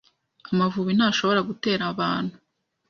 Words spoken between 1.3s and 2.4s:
gutera abantu.